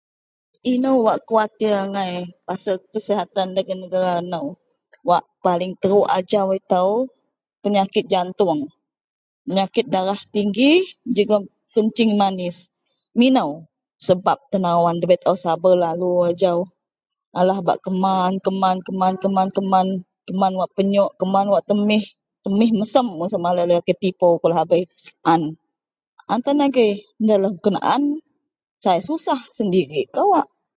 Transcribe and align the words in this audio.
Ino 0.73 0.89
wak 1.05 1.17
kau 1.19 1.27
khuatir 1.29 1.73
angai 1.83 2.13
pasel 2.45 2.75
kasihatan 2.91 3.47
dagen 3.55 3.79
negara 3.83 4.13
nou. 4.31 4.47
Wak 5.09 5.23
paling 5.45 5.71
terouk 5.81 6.11
ajau 6.17 6.47
ito 6.59 6.83
penyakit 7.63 8.03
jatuong 8.11 8.61
penyakit 9.47 9.85
darah 9.93 10.21
tinggi 10.35 10.71
jegem 11.15 11.43
kencing 11.73 12.11
manis 12.21 12.57
mino 13.19 13.45
sebab 14.05 14.37
tenawan 14.51 14.99
dabei 15.01 15.21
taau 15.23 15.37
sabar 15.45 15.73
lalu 15.85 16.09
ajau 16.29 16.57
alah 17.39 17.59
bak 17.67 17.79
keman 17.85 18.31
keman 18.45 18.77
keman 18.87 19.13
keman 19.23 19.47
keman 19.57 19.87
keman 20.27 20.53
wak 20.59 20.69
penyok 20.77 21.11
keman 21.19 21.45
wak 21.53 21.63
temin, 21.69 22.01
temih 22.45 22.69
mesem 22.79 23.07
sama 23.33 23.49
laei 23.55 23.95
tipou 24.01 24.31
kou 24.41 24.47
lahabei 24.51 24.83
an 25.33 25.41
an 26.31 26.39
tan 26.45 26.59
agei 26.65 26.91
da 27.27 27.35
lah 27.41 27.51
kenaan 27.65 28.03
sai 28.83 28.99
susah 29.07 29.39
sendirik 29.55 30.07
kawak. 30.15 30.47